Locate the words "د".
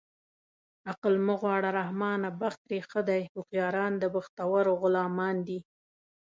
3.97-4.03